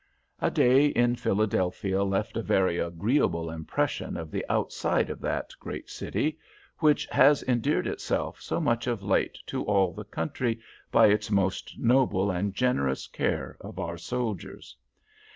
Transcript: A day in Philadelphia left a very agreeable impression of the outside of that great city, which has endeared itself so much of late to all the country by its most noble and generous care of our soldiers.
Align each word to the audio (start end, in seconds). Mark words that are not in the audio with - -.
A 0.39 0.49
day 0.49 0.87
in 0.87 1.15
Philadelphia 1.15 2.03
left 2.03 2.35
a 2.35 2.41
very 2.41 2.79
agreeable 2.79 3.51
impression 3.51 4.17
of 4.17 4.31
the 4.31 4.43
outside 4.49 5.11
of 5.11 5.21
that 5.21 5.53
great 5.59 5.91
city, 5.91 6.39
which 6.79 7.05
has 7.11 7.43
endeared 7.43 7.85
itself 7.85 8.41
so 8.41 8.59
much 8.59 8.87
of 8.87 9.03
late 9.03 9.37
to 9.45 9.63
all 9.65 9.93
the 9.93 10.03
country 10.05 10.59
by 10.91 11.05
its 11.05 11.29
most 11.29 11.77
noble 11.77 12.31
and 12.31 12.55
generous 12.55 13.05
care 13.05 13.57
of 13.61 13.77
our 13.77 13.99
soldiers. 13.99 14.75